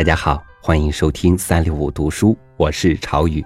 [0.00, 3.44] 大家好，欢迎收听三六五读书，我是朝雨。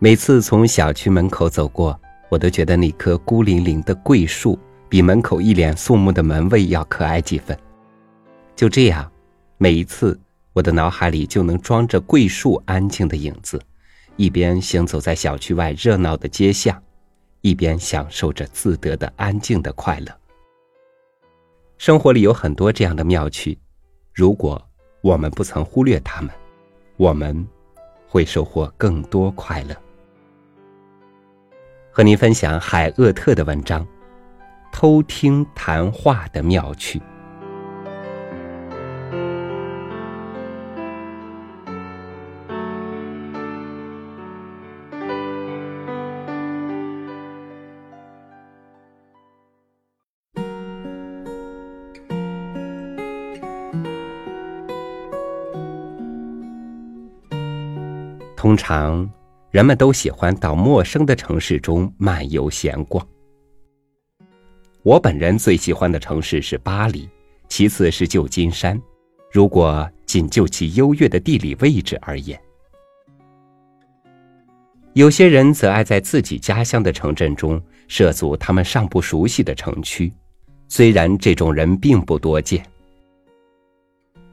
[0.00, 1.96] 每次从小区门口走过，
[2.28, 7.56] 我都觉得那棵孤零零的桂树比门口一脸肃穆的门卫要可爱几分。
[8.56, 9.08] 就这样，
[9.56, 10.18] 每一次
[10.52, 13.62] 我的脑海里就能装着桂树安静的影子，
[14.16, 16.76] 一边行走在小区外热闹的街巷，
[17.40, 20.06] 一边享受着自得的安静的快乐。
[21.78, 23.56] 生活里有很多这样的妙趣，
[24.12, 24.60] 如果。
[25.02, 26.30] 我们不曾忽略他们，
[26.96, 27.46] 我们
[28.06, 29.74] 会收获更多快乐。
[31.90, 33.84] 和您分享海厄特的文章
[34.72, 36.98] 《偷听谈话的妙趣》。
[58.40, 59.06] 通常，
[59.50, 63.06] 人们都喜欢到陌生的城市中漫游闲逛。
[64.82, 67.06] 我本人最喜欢的城市是巴黎，
[67.50, 68.80] 其次是旧金山。
[69.30, 72.40] 如果仅就其优越的地理位置而言，
[74.94, 80.10] 有些人则爱在自己家乡的城镇中涉足他们尚不熟悉的城区，
[80.66, 82.64] 虽然这种人并不多见。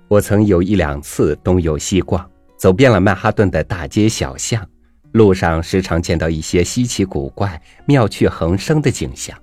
[0.07, 2.25] 我曾有一两次东游西逛。
[2.57, 4.67] 走遍了曼哈顿的大街小巷，
[5.11, 9.37] 路上时常见到一些稀奇古怪、妙趣横生的景象。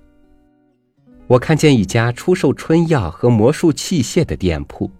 [1.27, 4.91] 我看见一家出售春药和魔术器械的店铺，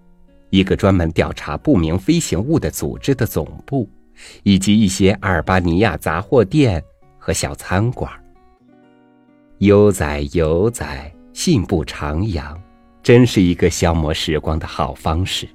[0.49, 3.87] 一个专门调查不明飞行物的组织的总部，
[4.43, 6.81] 以及一些阿尔巴尼亚杂货店
[7.19, 8.11] 和小餐馆。
[9.59, 12.55] 悠哉悠哉，信步徜徉，
[13.03, 15.47] 真是一个消磨时光的好方式。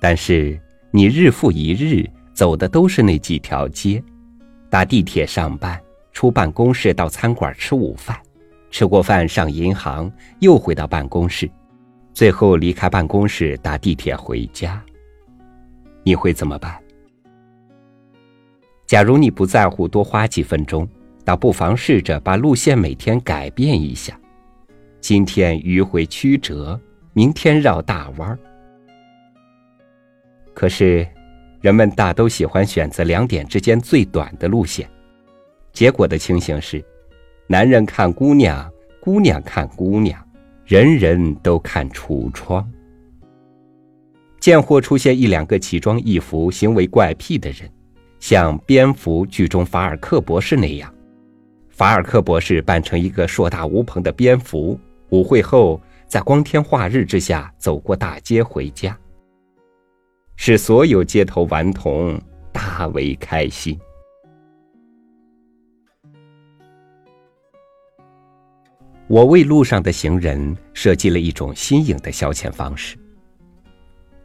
[0.00, 0.58] 但是
[0.90, 4.02] 你日复一日走的都是那几条街，
[4.70, 5.78] 搭地铁上班，
[6.10, 8.18] 出办公室到餐馆吃午饭，
[8.70, 11.48] 吃过饭上银行，又回到办公室，
[12.14, 14.82] 最后离开办公室搭地铁回家。
[16.02, 16.74] 你会怎么办？
[18.86, 20.88] 假如你不在乎多花几分钟，
[21.24, 24.18] 倒不妨试着把路线每天改变一下，
[25.00, 26.80] 今天迂回曲折，
[27.12, 28.38] 明天绕大弯儿。
[30.60, 31.06] 可是，
[31.62, 34.86] 人们大都喜欢选择两点之间最短的路线，
[35.72, 36.84] 结果的情形是：
[37.46, 40.22] 男人看姑娘，姑娘看姑娘，
[40.66, 42.70] 人人都看橱窗。
[44.38, 47.60] 见或出现一两个奇装异服、行为怪癖的人，
[48.18, 50.92] 像蝙蝠剧中法尔克博士那样，
[51.70, 54.78] 法尔克博士扮成一个硕大无朋的蝙蝠，
[55.08, 58.94] 舞会后在光天化日之下走过大街回家。
[60.42, 62.18] 使所有街头顽童
[62.50, 63.78] 大为开心。
[69.06, 72.96] 我为路上的行人设计了一种新颖的消遣方式。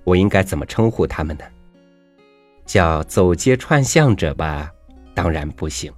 [0.05, 1.43] 我应该怎么称呼他们呢？
[2.65, 4.71] 叫走街串巷者吧？
[5.13, 5.91] 当然不行。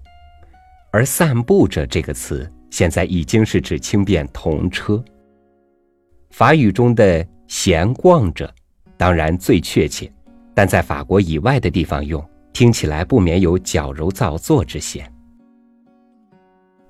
[0.91, 5.05] 而散步者这个词现在已经是指轻便童车。
[6.31, 8.51] 法语中的闲逛者。
[8.97, 10.11] 当然最确切，
[10.53, 15.11] 但在法国以外的地方用，听起来不免有矫揉造作之嫌。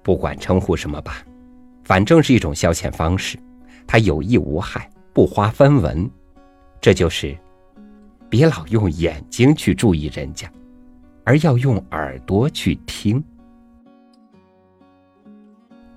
[0.02, 1.22] 不管称呼什么吧，
[1.84, 3.38] 反正是一种消遣方式，
[3.86, 6.10] 它有益无害，不花分文。
[6.80, 7.38] 这就是，
[8.30, 10.50] 别老用眼睛去注意人家，
[11.26, 13.22] 而要用耳朵去听。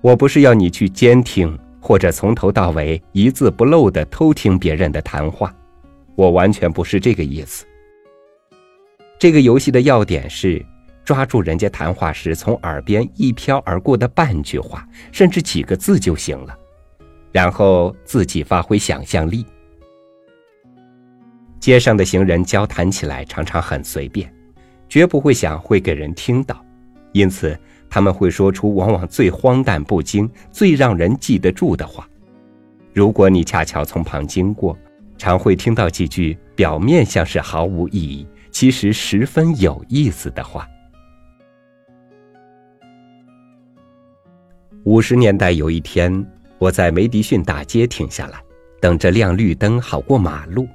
[0.01, 5.55] 我不是要你去监听，或者从头到尾一字不漏的偷听别人的谈话。
[6.15, 7.65] 我完全不是这个意思。
[9.19, 10.65] 这个游戏的要点是
[11.05, 16.57] 抓住人家谈话时从耳边一飘而过的半句话，甚至几个字就行了，
[17.31, 19.45] 然后自己发挥想象力。
[21.59, 24.33] 街上的行人交谈起来常常很随便，
[24.89, 26.65] 绝不会想会给人听到，
[27.11, 27.55] 因此
[27.87, 32.07] 他们会说出往往最荒诞不经、最让人记得住的话。
[32.93, 34.75] 如果你恰巧从旁经过，
[35.21, 40.67] 常会听到几句表面像是毫无意义，其实十分有意思的话。
[44.83, 46.25] 五十年代有一天，
[46.57, 48.41] 我在梅迪逊大街停下来，
[48.81, 50.67] 等着亮绿灯好过马路。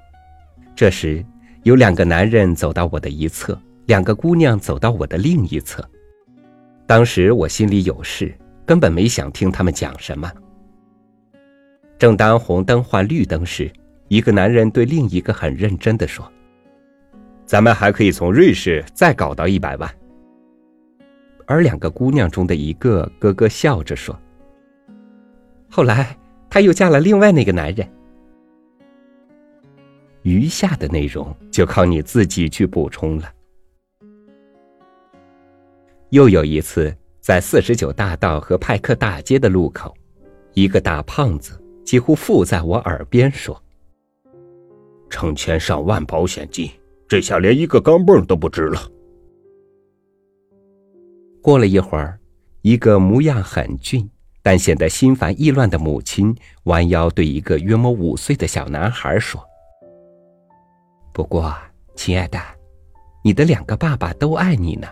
[0.77, 1.27] 这时，
[1.65, 5.85] 有两个男人走到我的一侧，两个姑娘走到我的另一侧。
[6.87, 8.33] 当时我心里有事，
[8.65, 10.33] 根本没想听他们讲什么。
[11.99, 13.69] 正当红灯换绿灯时，
[14.09, 16.31] 一个男人对另一个很认真的说
[17.45, 19.91] ：“咱们还可以从瑞士再搞到一百万。”
[21.47, 24.19] 而两个姑娘中的一个咯咯笑着说
[25.71, 26.17] ：“后来
[26.51, 27.89] 她又嫁了另外那个男人。”
[30.23, 33.33] 余下的内容就靠你自己去补充了。
[36.11, 39.95] 又有一次，在四十九大道和派克大街的路口，
[40.55, 43.61] 一个大胖子几乎附在我耳边说
[45.09, 46.71] ：“成千上万保险金，
[47.09, 48.81] 这下连一个钢镚都不值了。”
[51.43, 52.19] 过了一会儿，
[52.63, 54.09] 一个模样很俊
[54.43, 59.41] 但显得心烦意乱的母亲弯腰对一个约莫五岁的小男孩说。
[61.13, 61.55] 不过，
[61.95, 62.39] 亲爱的，
[63.23, 64.89] 你的两个爸爸都爱你呢。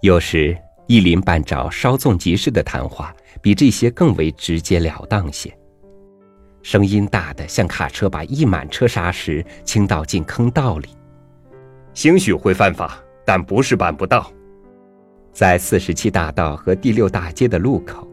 [0.00, 0.56] 有时
[0.86, 5.52] 一鳞半爪、稍纵即逝的谈话，比这些更为直截了当些。
[6.70, 10.90] 声音大的像卡车把一满车砂石倾倒进坑道里。
[11.94, 14.30] 兴许会犯法，但不是办不到。
[15.32, 18.06] 在四十七大道和第六大街的路口。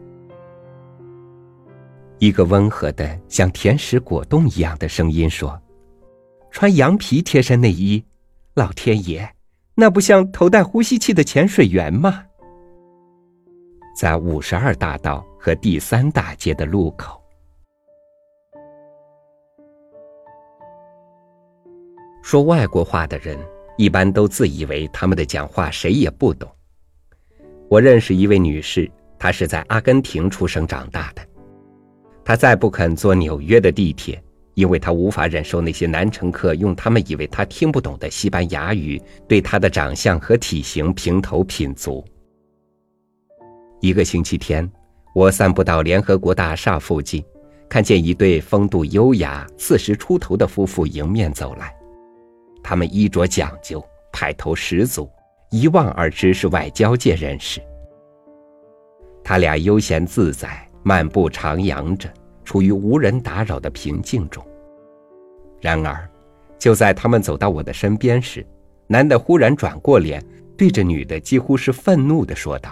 [2.18, 5.60] 一个温和的像甜食果冻一样的声音说
[6.50, 8.02] ：“穿羊皮贴身内衣，
[8.54, 9.30] 老天爷，
[9.74, 12.24] 那不像头戴呼吸器的潜水员吗？”
[14.00, 17.22] 在五十二大道和第三大街的路口，
[22.26, 23.38] 说外国话的人
[23.78, 26.50] 一般都自以为他们的讲话谁也不懂。
[27.68, 31.22] 我认识一位女士，她是在阿根廷出生长大的。
[32.24, 34.20] 她再不肯坐纽约的地铁，
[34.54, 42.04] 因为她无法忍受那些男乘客用他们以为她听不懂的西班牙语对她的长相和体型评头品足。
[43.80, 44.68] 一个星期天，
[45.14, 47.24] 我散步到联合国大厦附近，
[47.68, 51.72] 看见一对风度优雅、四十出头的夫妇迎面走来，
[52.68, 53.80] 他们衣着讲究，
[54.10, 55.08] 派头十足，
[55.52, 57.62] 一望而知是外交界人士。
[59.22, 60.60] 他俩悠闲自在。
[60.82, 62.08] 漫步徜徉着，
[62.44, 64.44] 处于无人打扰的平静中。
[65.60, 66.08] 然而，
[66.60, 68.46] 就在他们走到我的身边时，
[68.86, 70.24] 男的忽然转过脸，
[70.56, 72.70] 对着女的几乎是愤怒的说道：“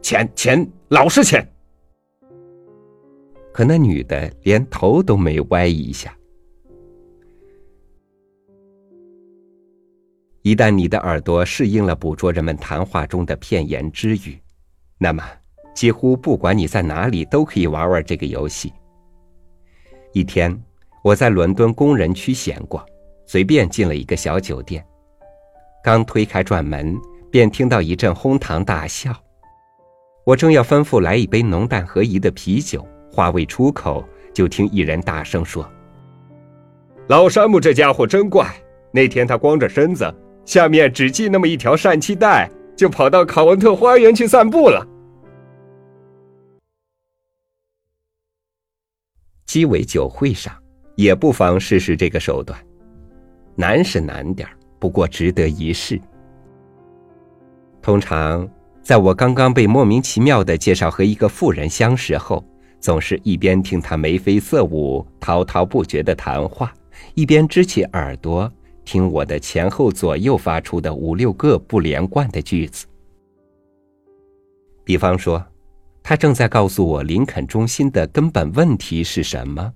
[0.00, 1.46] 钱钱，老是钱！”
[3.52, 6.16] 可那女的连头都没歪一下。
[10.42, 14.38] 一旦你的耳朵适应了捕捉人们谈话中的片言之语，
[14.98, 15.22] 那么。
[15.74, 18.70] 几乎不管你在哪里，都可以玩玩这个游戏。
[20.12, 20.54] 一天，
[21.02, 22.84] 我在伦敦工人区闲逛，
[23.24, 24.84] 随便进了一个小酒店，
[25.82, 26.94] 刚推开转门，
[27.30, 29.14] 便听到一阵哄堂大笑。
[30.26, 34.04] 我正要吩咐来一杯浓淡合宜的啤酒，话未出口，
[34.34, 35.66] 就听一人大声说
[37.08, 38.46] ：“老山姆这家伙真怪，
[38.92, 44.86] 那天他光着身子，下面只系那么一条疝气带，就跑到考文特花园去散步了。”
[49.46, 50.54] 鸡尾酒会上，
[50.96, 52.58] 也不妨试试这个手段。
[53.54, 56.00] 难是难点不过值得一试。
[57.82, 58.48] 通常，
[58.80, 62.42] 在我刚刚被莫名其妙的介绍和一个妇人相识后，
[62.80, 66.72] 总是一边听他眉飞色舞、滔滔不绝的谈话，
[67.14, 68.50] 一边支起耳朵
[68.84, 72.86] 听我的前后左右发出的五六个不连贯的句子。
[74.84, 75.44] 比方说。
[76.04, 79.72] 他正在告诉我林肯中心的根本问题是什么。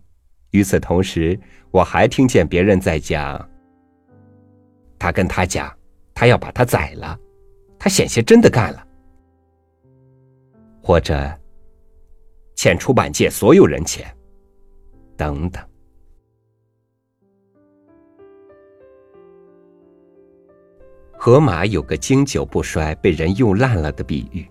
[0.51, 1.39] 与此同时，
[1.71, 3.49] 我还听见别人在讲。
[4.99, 5.73] 他跟他讲，
[6.13, 7.17] 他要把他宰了，
[7.79, 8.85] 他险些真的干了。
[10.83, 11.33] 或者，
[12.57, 14.13] 欠出版界所有人钱，
[15.17, 15.63] 等等。
[21.27, 24.47] 河马有个经久不衰、被人用烂了的比喻。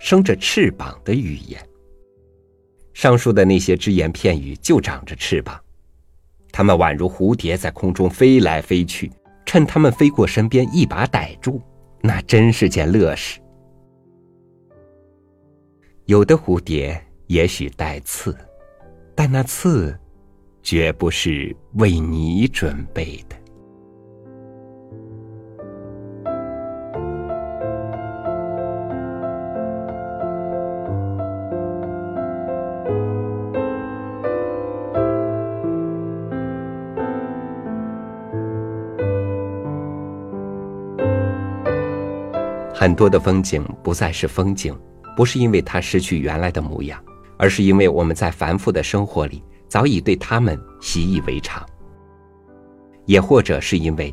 [0.00, 1.64] 生着翅膀的语言。
[2.92, 5.56] 上述的那些只言片语就长着翅膀，
[6.50, 9.12] 它们宛如蝴蝶在空中飞来飞去，
[9.46, 11.62] 趁它们飞过身边一把逮住，
[12.00, 13.38] 那真是件乐事。
[16.06, 18.36] 有的蝴蝶也许带刺，
[19.14, 19.96] 但那刺，
[20.64, 23.36] 绝不是为你准备的。
[42.82, 44.76] 很多的风景不再是风景，
[45.16, 47.00] 不是因为它失去原来的模样，
[47.38, 51.64] 而是因为我们在繁复的生活里早已对他们习以为常；
[53.06, 54.12] 也或者是因为，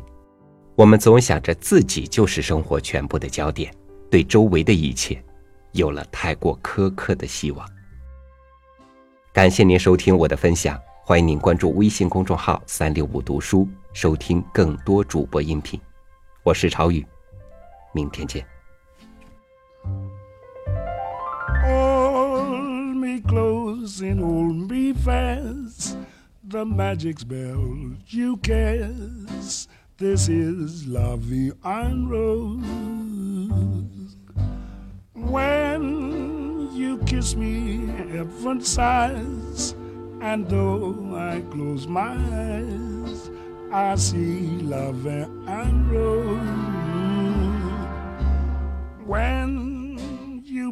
[0.76, 3.74] 我们总想着自己就是生活全部的焦点，
[4.08, 5.20] 对周围的一切
[5.72, 7.68] 有了太过苛刻的希望。
[9.32, 15.80] 感谢您收听我的分享，欢迎您关注微信公众号“三六五读书”，收听更多主播音频。
[16.44, 17.04] 我是朝雨，
[17.92, 18.46] 明天见。
[23.20, 25.96] Close and hold me fast.
[26.44, 29.68] The magic spell you cast.
[29.96, 32.64] This is Vie en Rose.
[35.14, 39.74] When you kiss me, heaven sighs.
[40.22, 43.30] And though I close my eyes,
[43.72, 46.70] I see Vie en Rose.
[49.06, 49.59] When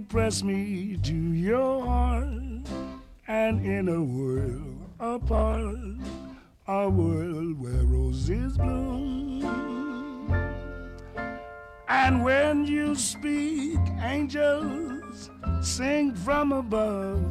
[0.09, 2.25] press me to your heart,
[3.27, 5.77] and in a world apart,
[6.67, 9.45] a world where roses bloom.
[11.89, 17.23] And when you speak, angels sing from above.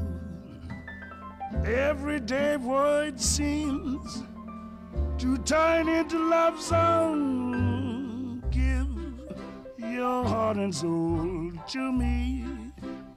[1.65, 4.24] Everyday word seems
[5.17, 8.43] to turn into love song.
[8.51, 8.88] Give
[9.77, 12.46] your heart and soul to me,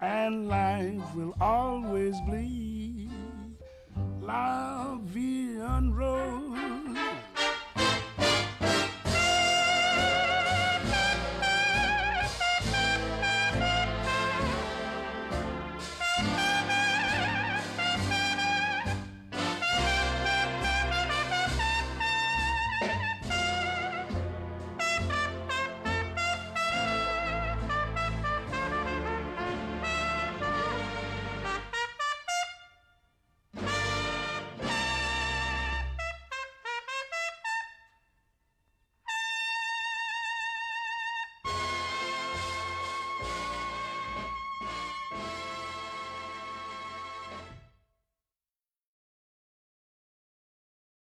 [0.00, 3.08] and life will always be
[4.20, 4.79] la vie